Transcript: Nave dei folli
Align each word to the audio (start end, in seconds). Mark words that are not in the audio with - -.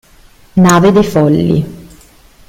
Nave 0.55 0.91
dei 0.93 1.03
folli 1.03 1.63